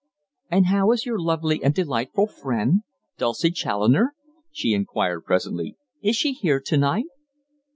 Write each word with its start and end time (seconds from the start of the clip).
"And 0.49 0.65
how 0.65 0.91
is 0.93 1.05
your 1.05 1.19
lovely 1.21 1.63
and 1.63 1.75
delightful 1.75 2.25
friend 2.25 2.81
Dulcie 3.19 3.51
Challoner?" 3.51 4.15
she 4.51 4.73
inquired 4.73 5.25
presently. 5.25 5.77
"Is 6.01 6.15
she 6.15 6.33
here 6.33 6.59
to 6.59 6.75
night?" 6.77 7.05